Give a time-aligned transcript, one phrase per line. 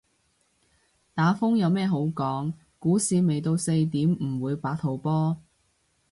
[1.13, 5.37] 打風有咩好講，股市未到四點唔會八號波